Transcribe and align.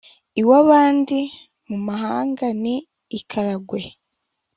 iw’abandi: 0.41 1.19
mu 1.67 1.77
mahanga 1.87 2.45
ni 2.61 2.75
i 3.17 3.19
karagwe 3.29 3.81